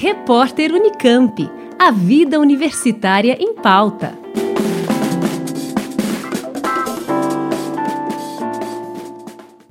Repórter 0.00 0.72
Unicamp. 0.72 1.50
A 1.76 1.90
vida 1.90 2.38
universitária 2.38 3.36
em 3.40 3.52
pauta. 3.52 4.16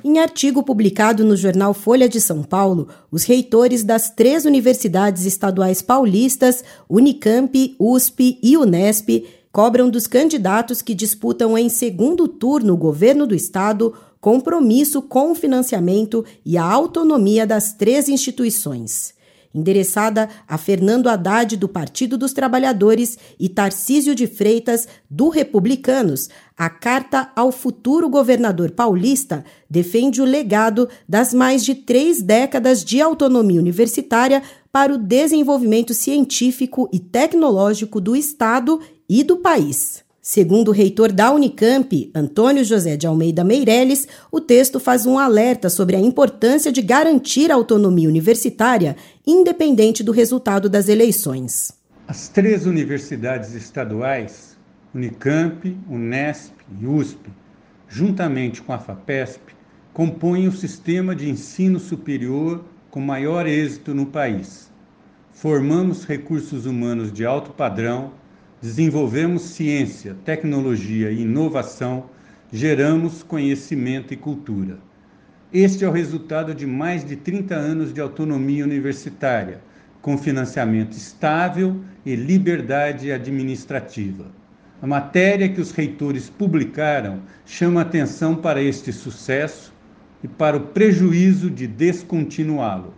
Em 0.03 0.19
artigo 0.19 0.61
publicado 0.63 1.23
no 1.23 1.37
jornal 1.37 1.73
Folha 1.73 2.09
de 2.09 2.19
São 2.19 2.43
Paulo, 2.43 2.89
os 3.09 3.23
reitores 3.23 3.85
das 3.85 4.09
três 4.09 4.43
universidades 4.43 5.25
estaduais 5.25 5.81
paulistas, 5.81 6.61
Unicamp, 6.89 7.77
USP 7.79 8.37
e 8.43 8.57
Unesp, 8.57 9.25
cobram 9.49 9.89
dos 9.89 10.07
candidatos 10.07 10.81
que 10.81 10.93
disputam 10.93 11.57
em 11.57 11.69
segundo 11.69 12.27
turno 12.27 12.73
o 12.73 12.77
governo 12.77 13.25
do 13.25 13.33
estado 13.33 13.93
compromisso 14.19 15.01
com 15.01 15.31
o 15.31 15.35
financiamento 15.35 16.25
e 16.45 16.57
a 16.57 16.65
autonomia 16.65 17.47
das 17.47 17.71
três 17.71 18.09
instituições. 18.09 19.15
Endereçada 19.53 20.29
a 20.47 20.57
Fernando 20.57 21.07
Haddad, 21.07 21.57
do 21.57 21.67
Partido 21.67 22.17
dos 22.17 22.33
Trabalhadores, 22.33 23.17
e 23.39 23.49
Tarcísio 23.49 24.13
de 24.13 24.27
Freitas, 24.27 24.87
do 25.09 25.29
Republicanos, 25.29 26.29
a 26.57 26.69
carta 26.69 27.31
ao 27.35 27.51
futuro 27.51 28.09
governador 28.09 28.71
paulista 28.71 29.45
defende 29.69 30.21
o 30.21 30.25
legado 30.25 30.89
das 31.07 31.33
mais 31.33 31.63
de 31.63 31.75
três 31.75 32.21
décadas 32.21 32.83
de 32.83 32.99
autonomia 32.99 33.59
universitária 33.59 34.41
para 34.71 34.93
o 34.93 34.97
desenvolvimento 34.97 35.93
científico 35.93 36.89
e 36.91 36.99
tecnológico 36.99 38.01
do 38.01 38.15
Estado 38.15 38.79
e 39.07 39.23
do 39.23 39.37
país. 39.37 40.06
Segundo 40.29 40.67
o 40.67 40.71
reitor 40.73 41.13
da 41.13 41.31
Unicamp, 41.31 42.11
Antônio 42.13 42.61
José 42.61 42.97
de 42.97 43.07
Almeida 43.07 43.45
Meirelles, 43.45 44.09
o 44.29 44.41
texto 44.41 44.77
faz 44.77 45.05
um 45.05 45.17
alerta 45.17 45.69
sobre 45.69 45.95
a 45.95 46.01
importância 46.01 46.69
de 46.69 46.81
garantir 46.81 47.49
a 47.49 47.55
autonomia 47.55 48.09
universitária, 48.09 48.97
independente 49.25 50.03
do 50.03 50.11
resultado 50.11 50.67
das 50.67 50.89
eleições. 50.89 51.71
As 52.05 52.27
três 52.27 52.65
universidades 52.65 53.53
estaduais, 53.53 54.57
Unicamp, 54.93 55.77
Unesp 55.89 56.51
e 56.77 56.85
USP, 56.85 57.29
juntamente 57.87 58.61
com 58.61 58.73
a 58.73 58.79
FAPESP, 58.79 59.55
compõem 59.93 60.49
o 60.49 60.51
sistema 60.51 61.15
de 61.15 61.29
ensino 61.29 61.79
superior 61.79 62.65
com 62.91 62.99
maior 62.99 63.47
êxito 63.47 63.95
no 63.95 64.05
país. 64.05 64.69
Formamos 65.31 66.03
recursos 66.03 66.65
humanos 66.65 67.13
de 67.13 67.25
alto 67.25 67.51
padrão 67.51 68.11
desenvolvemos 68.61 69.43
ciência, 69.43 70.15
tecnologia 70.25 71.11
e 71.11 71.21
inovação, 71.21 72.05
geramos 72.51 73.21
conhecimento 73.21 74.13
e 74.13 74.17
cultura. 74.17 74.79
Este 75.53 75.85
é 75.85 75.87
o 75.87 75.91
resultado 75.91 76.53
de 76.53 76.65
mais 76.65 77.05
de 77.05 77.15
30 77.15 77.55
anos 77.55 77.93
de 77.93 78.01
autonomia 78.01 78.63
universitária, 78.63 79.61
com 80.01 80.17
financiamento 80.17 80.93
estável 80.93 81.81
e 82.05 82.15
liberdade 82.15 83.11
administrativa. 83.11 84.25
A 84.81 84.87
matéria 84.87 85.49
que 85.49 85.61
os 85.61 85.71
reitores 85.71 86.29
publicaram 86.29 87.21
chama 87.45 87.81
atenção 87.81 88.35
para 88.35 88.61
este 88.61 88.91
sucesso 88.91 89.73
e 90.23 90.27
para 90.27 90.57
o 90.57 90.61
prejuízo 90.67 91.49
de 91.49 91.67
descontinuá-lo. 91.67 92.93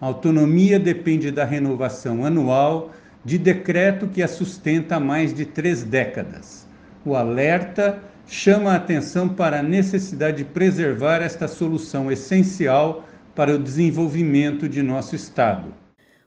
A 0.00 0.06
autonomia 0.06 0.78
depende 0.80 1.30
da 1.30 1.44
renovação 1.44 2.24
anual 2.24 2.92
de 3.24 3.38
decreto 3.38 4.08
que 4.08 4.22
a 4.22 4.28
sustenta 4.28 4.96
há 4.96 5.00
mais 5.00 5.32
de 5.32 5.44
três 5.44 5.82
décadas. 5.82 6.66
O 7.04 7.14
alerta 7.14 7.98
chama 8.26 8.72
a 8.72 8.76
atenção 8.76 9.28
para 9.28 9.60
a 9.60 9.62
necessidade 9.62 10.38
de 10.38 10.44
preservar 10.44 11.22
esta 11.22 11.46
solução 11.46 12.10
essencial 12.10 13.06
para 13.34 13.54
o 13.54 13.58
desenvolvimento 13.58 14.68
de 14.68 14.82
nosso 14.82 15.14
Estado. 15.14 15.81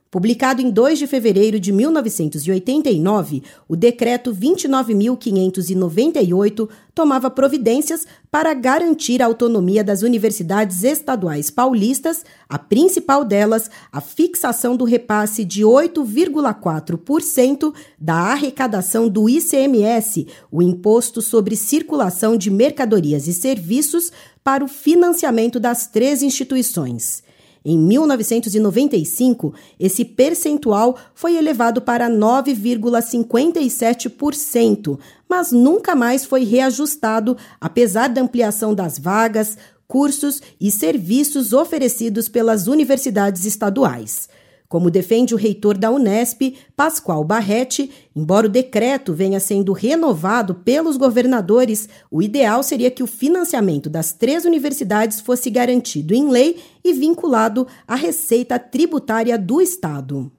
Publicado 0.08 0.62
em 0.62 0.70
2 0.70 1.00
de 1.00 1.06
fevereiro 1.08 1.58
de 1.58 1.72
1989, 1.72 3.42
o 3.68 3.74
Decreto 3.74 4.32
29.598 4.32 6.68
tomava 6.94 7.28
providências 7.28 8.06
para 8.30 8.54
garantir 8.54 9.20
a 9.20 9.26
autonomia 9.26 9.82
das 9.82 10.02
universidades 10.02 10.84
estaduais 10.84 11.50
paulistas, 11.50 12.24
a 12.48 12.56
principal 12.56 13.24
delas, 13.24 13.68
a 13.90 14.00
fixação 14.00 14.76
do 14.76 14.84
repasse 14.84 15.44
de 15.44 15.62
8,4% 15.62 17.74
da 17.98 18.14
arrecadação 18.14 19.08
do 19.08 19.28
ICMS, 19.28 20.28
o 20.52 20.62
Imposto 20.62 21.20
sobre 21.20 21.56
Circulação 21.56 22.36
de 22.36 22.48
Mercadorias 22.48 23.26
e 23.26 23.34
Serviços, 23.34 24.12
para 24.44 24.64
o 24.64 24.68
financiamento 24.68 25.58
das 25.58 25.88
três 25.88 26.22
instituições. 26.22 27.25
Em 27.68 27.76
1995, 27.76 29.52
esse 29.80 30.04
percentual 30.04 30.96
foi 31.12 31.34
elevado 31.34 31.82
para 31.82 32.08
9,57%, 32.08 34.96
mas 35.28 35.50
nunca 35.50 35.96
mais 35.96 36.24
foi 36.24 36.44
reajustado, 36.44 37.36
apesar 37.60 38.08
da 38.08 38.20
ampliação 38.20 38.72
das 38.72 39.00
vagas, 39.00 39.58
cursos 39.88 40.40
e 40.60 40.70
serviços 40.70 41.52
oferecidos 41.52 42.28
pelas 42.28 42.68
universidades 42.68 43.44
estaduais. 43.44 44.28
Como 44.68 44.90
defende 44.90 45.34
o 45.34 45.38
reitor 45.38 45.78
da 45.78 45.90
Unesp, 45.90 46.56
Pascoal 46.76 47.22
Barretti, 47.22 47.90
embora 48.14 48.46
o 48.46 48.50
decreto 48.50 49.14
venha 49.14 49.38
sendo 49.38 49.72
renovado 49.72 50.54
pelos 50.56 50.96
governadores, 50.96 51.88
o 52.10 52.20
ideal 52.20 52.62
seria 52.62 52.90
que 52.90 53.02
o 53.02 53.06
financiamento 53.06 53.88
das 53.88 54.12
três 54.12 54.44
universidades 54.44 55.20
fosse 55.20 55.50
garantido 55.50 56.14
em 56.14 56.28
lei 56.28 56.60
e 56.84 56.92
vinculado 56.92 57.66
à 57.86 57.94
receita 57.94 58.58
tributária 58.58 59.38
do 59.38 59.60
Estado. 59.60 60.32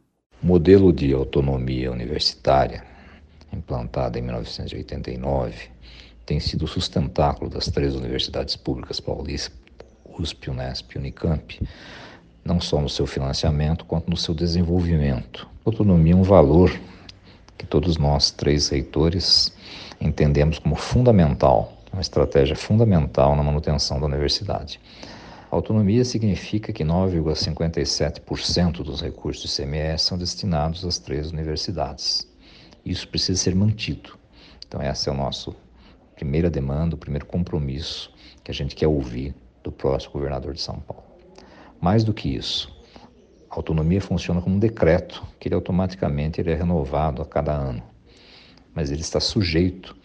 O 0.44 0.46
modelo 0.46 0.92
de 0.92 1.14
autonomia 1.14 1.92
universitária, 1.92 2.84
implantado 3.52 4.20
em 4.20 4.22
1989, 4.22 5.56
tem 6.26 6.40
sido 6.42 6.66
o 6.66 6.68
sustentáculo 6.68 7.50
das 7.50 7.68
três 7.68 7.96
universidades 7.96 8.58
públicas 8.58 9.00
paulistas, 9.00 9.58
USP, 10.20 10.50
Unesp 10.50 10.96
e 10.96 10.98
Unicamp 10.98 11.59
não 12.47 12.62
só 12.62 12.80
no 12.80 12.88
seu 12.88 13.06
financiamento, 13.06 13.84
quanto 13.84 14.09
no 14.09 14.16
seu 14.16 14.34
desenvolvimento. 14.34 15.47
Autonomia 15.66 16.13
é 16.13 16.16
um 16.16 16.24
valor 16.24 16.72
que 17.58 17.66
todos 17.66 17.97
nós, 17.97 18.31
três 18.31 18.69
reitores, 18.69 19.53
entendemos 20.00 20.58
como 20.58 20.75
fundamental, 20.75 21.74
uma 21.91 22.02
estratégia 22.02 22.56
fundamental 22.56 23.35
na 23.35 23.44
manutenção 23.44 24.00
da 24.00 24.06
universidade. 24.06 24.80
Autonomia 25.52 26.06
significa 26.06 26.72
que 26.72 26.84
9,57% 26.84 28.84
dos 28.84 29.02
recursos 29.02 29.44
do 29.44 29.64
ICMS 29.64 30.06
são 30.06 30.18
destinados 30.18 30.85
às 30.85 31.00
três 31.00 31.31
universidades. 31.31 32.28
Isso 32.85 33.08
precisa 33.08 33.41
ser 33.41 33.56
mantido. 33.56 34.18
Então, 34.66 34.81
essa 34.81 35.09
é 35.09 35.14
a 35.14 35.16
nossa 35.16 35.53
primeira 36.16 36.50
demanda, 36.50 36.96
o 36.96 36.97
primeiro 36.97 37.25
compromisso 37.25 38.12
que 38.44 38.52
a 38.52 38.53
gente 38.53 38.75
quer 38.75 38.88
ouvir 38.88 39.34
do 39.64 39.72
próximo 39.72 40.14
governador 40.14 40.53
de 40.53 40.62
São 40.62 40.79
Paulo. 40.79 41.06
Mais 41.80 42.04
do 42.04 42.14
que 42.14 42.36
isso, 42.36 42.76
a 43.50 43.56
autonomia 43.56 44.02
funciona 44.02 44.42
como 44.42 44.56
um 44.56 44.60
decreto, 44.60 45.24
que 45.40 45.48
ele 45.48 45.56
automaticamente 45.56 46.42
ele 46.42 46.52
é 46.52 46.56
renovado 46.56 47.22
a 47.22 47.26
cada 47.26 47.54
ano. 47.54 47.84
Mas 48.74 48.92
ele 48.92 49.02
está 49.02 49.20
sujeito, 49.20 49.96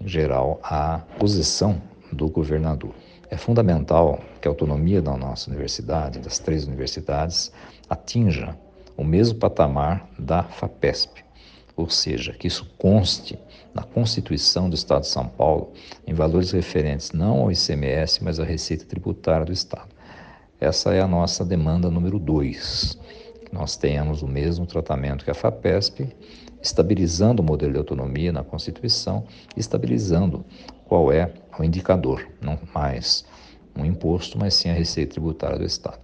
em 0.00 0.06
geral, 0.08 0.60
à 0.62 0.98
posição 1.18 1.80
do 2.12 2.28
governador. 2.28 2.94
É 3.28 3.36
fundamental 3.36 4.20
que 4.40 4.46
a 4.46 4.50
autonomia 4.50 5.02
da 5.02 5.16
nossa 5.16 5.50
universidade, 5.50 6.20
das 6.20 6.38
três 6.38 6.66
universidades, 6.66 7.52
atinja 7.88 8.56
o 8.96 9.04
mesmo 9.04 9.38
patamar 9.38 10.08
da 10.18 10.42
FAPESP, 10.42 11.24
ou 11.76 11.90
seja, 11.90 12.32
que 12.32 12.46
isso 12.46 12.64
conste 12.78 13.38
na 13.74 13.82
Constituição 13.82 14.70
do 14.70 14.74
Estado 14.74 15.02
de 15.02 15.08
São 15.08 15.28
Paulo 15.28 15.72
em 16.06 16.14
valores 16.14 16.52
referentes 16.52 17.12
não 17.12 17.40
ao 17.42 17.52
ICMS, 17.52 18.24
mas 18.24 18.40
à 18.40 18.44
receita 18.44 18.86
tributária 18.86 19.44
do 19.44 19.52
Estado. 19.52 19.95
Essa 20.66 20.92
é 20.92 21.00
a 21.00 21.06
nossa 21.06 21.44
demanda 21.44 21.88
número 21.88 22.18
dois. 22.18 22.98
Que 23.44 23.54
nós 23.54 23.76
tenhamos 23.76 24.22
o 24.22 24.26
mesmo 24.26 24.66
tratamento 24.66 25.24
que 25.24 25.30
a 25.30 25.34
FAPESP, 25.34 26.08
estabilizando 26.60 27.40
o 27.40 27.44
modelo 27.44 27.72
de 27.72 27.78
autonomia 27.78 28.32
na 28.32 28.42
Constituição, 28.42 29.22
estabilizando 29.56 30.44
qual 30.84 31.12
é 31.12 31.32
o 31.56 31.62
indicador, 31.62 32.26
não 32.42 32.58
mais 32.74 33.24
um 33.78 33.84
imposto, 33.84 34.36
mas 34.36 34.54
sim 34.54 34.68
a 34.68 34.72
receita 34.72 35.12
tributária 35.12 35.56
do 35.56 35.64
Estado. 35.64 36.00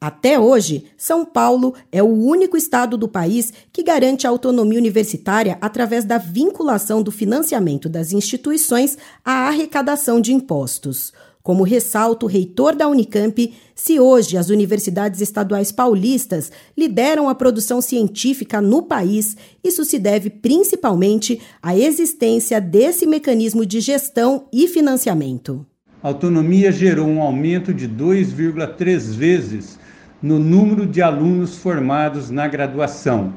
Até 0.00 0.36
hoje, 0.36 0.86
São 0.96 1.24
Paulo 1.24 1.72
é 1.92 2.02
o 2.02 2.12
único 2.12 2.56
estado 2.56 2.96
do 2.96 3.06
país 3.06 3.52
que 3.72 3.84
garante 3.84 4.26
a 4.26 4.30
autonomia 4.30 4.80
universitária 4.80 5.56
através 5.60 6.04
da 6.04 6.18
vinculação 6.18 7.04
do 7.04 7.12
financiamento 7.12 7.88
das 7.88 8.12
instituições 8.12 8.98
à 9.24 9.46
arrecadação 9.46 10.20
de 10.20 10.32
impostos. 10.32 11.12
Como 11.42 11.64
ressalta 11.64 12.24
o 12.24 12.28
reitor 12.28 12.76
da 12.76 12.86
Unicamp, 12.86 13.52
se 13.74 13.98
hoje 13.98 14.36
as 14.36 14.48
universidades 14.48 15.20
estaduais 15.20 15.72
paulistas 15.72 16.52
lideram 16.78 17.28
a 17.28 17.34
produção 17.34 17.80
científica 17.80 18.60
no 18.60 18.84
país, 18.84 19.36
isso 19.64 19.84
se 19.84 19.98
deve 19.98 20.30
principalmente 20.30 21.40
à 21.60 21.76
existência 21.76 22.60
desse 22.60 23.06
mecanismo 23.06 23.66
de 23.66 23.80
gestão 23.80 24.46
e 24.52 24.68
financiamento. 24.68 25.66
A 26.00 26.08
autonomia 26.08 26.70
gerou 26.70 27.08
um 27.08 27.20
aumento 27.20 27.74
de 27.74 27.88
2,3 27.88 29.12
vezes 29.12 29.80
no 30.22 30.38
número 30.38 30.86
de 30.86 31.02
alunos 31.02 31.56
formados 31.56 32.30
na 32.30 32.46
graduação, 32.46 33.34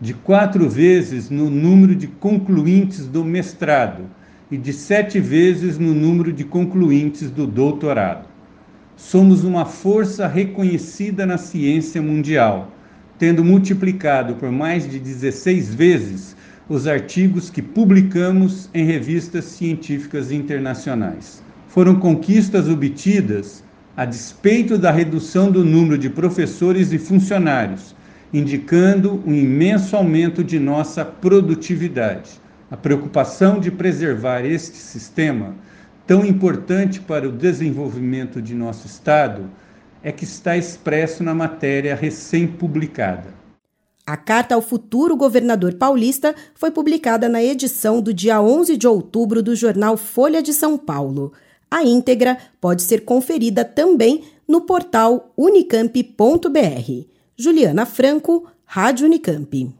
de 0.00 0.14
quatro 0.14 0.68
vezes 0.68 1.28
no 1.28 1.50
número 1.50 1.96
de 1.96 2.06
concluintes 2.06 3.08
do 3.08 3.24
mestrado 3.24 4.19
e 4.50 4.56
de 4.56 4.72
sete 4.72 5.20
vezes 5.20 5.78
no 5.78 5.94
número 5.94 6.32
de 6.32 6.44
concluintes 6.44 7.30
do 7.30 7.46
doutorado. 7.46 8.28
Somos 8.96 9.44
uma 9.44 9.64
força 9.64 10.26
reconhecida 10.26 11.24
na 11.24 11.38
ciência 11.38 12.02
mundial, 12.02 12.72
tendo 13.18 13.44
multiplicado 13.44 14.34
por 14.34 14.50
mais 14.50 14.90
de 14.90 14.98
16 14.98 15.74
vezes 15.74 16.36
os 16.68 16.86
artigos 16.86 17.50
que 17.50 17.62
publicamos 17.62 18.68
em 18.74 18.84
revistas 18.84 19.44
científicas 19.44 20.30
internacionais. 20.30 21.42
Foram 21.68 21.96
conquistas 21.96 22.68
obtidas 22.68 23.64
a 23.96 24.04
despeito 24.04 24.78
da 24.78 24.90
redução 24.90 25.50
do 25.50 25.64
número 25.64 25.98
de 25.98 26.08
professores 26.08 26.92
e 26.92 26.98
funcionários, 26.98 27.94
indicando 28.32 29.22
um 29.26 29.34
imenso 29.34 29.96
aumento 29.96 30.42
de 30.42 30.58
nossa 30.58 31.04
produtividade. 31.04 32.30
A 32.70 32.76
preocupação 32.76 33.58
de 33.58 33.68
preservar 33.68 34.44
este 34.44 34.76
sistema, 34.76 35.56
tão 36.06 36.24
importante 36.24 37.00
para 37.00 37.28
o 37.28 37.32
desenvolvimento 37.32 38.40
de 38.40 38.54
nosso 38.54 38.86
Estado, 38.86 39.50
é 40.04 40.12
que 40.12 40.22
está 40.22 40.56
expresso 40.56 41.24
na 41.24 41.34
matéria 41.34 41.96
recém-publicada. 41.96 43.34
A 44.06 44.16
carta 44.16 44.54
ao 44.54 44.62
futuro 44.62 45.16
governador 45.16 45.74
paulista 45.74 46.34
foi 46.54 46.70
publicada 46.70 47.28
na 47.28 47.42
edição 47.42 48.00
do 48.00 48.14
dia 48.14 48.40
11 48.40 48.76
de 48.76 48.86
outubro 48.86 49.42
do 49.42 49.56
jornal 49.56 49.96
Folha 49.96 50.40
de 50.40 50.52
São 50.52 50.78
Paulo. 50.78 51.32
A 51.68 51.82
íntegra 51.82 52.38
pode 52.60 52.82
ser 52.82 53.00
conferida 53.04 53.64
também 53.64 54.24
no 54.46 54.60
portal 54.60 55.32
unicamp.br. 55.36 57.04
Juliana 57.36 57.84
Franco, 57.84 58.46
Rádio 58.64 59.06
Unicamp. 59.06 59.79